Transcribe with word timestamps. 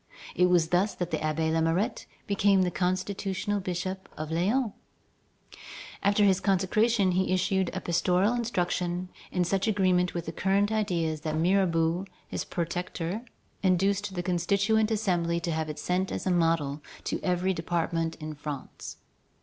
It 0.33 0.47
was 0.49 0.69
thus 0.69 0.95
that 0.95 1.11
the 1.11 1.19
Abbé 1.19 1.51
Lamourette 1.51 2.07
became 2.25 2.63
the 2.63 2.71
constitutional 2.71 3.59
bishop 3.59 4.09
of 4.17 4.31
Lyons. 4.31 4.71
After 6.01 6.23
his 6.23 6.39
consecration, 6.39 7.11
he 7.11 7.31
issued 7.31 7.69
a 7.71 7.81
pastoral 7.81 8.33
instruction 8.33 9.09
in 9.31 9.43
such 9.43 9.67
agreement 9.67 10.15
with 10.15 10.35
current 10.35 10.71
ideas 10.71 11.21
that 11.21 11.37
Mirabeau, 11.37 12.05
his 12.27 12.45
protector, 12.45 13.21
induced 13.61 14.15
the 14.15 14.23
Constituent 14.23 14.89
Assembly 14.89 15.39
to 15.39 15.51
have 15.51 15.69
it 15.69 15.77
sent 15.77 16.11
as 16.11 16.25
a 16.25 16.31
model 16.31 16.81
to 17.03 17.21
every 17.21 17.53
department 17.53 18.15
in 18.15 18.33
France. 18.33 18.97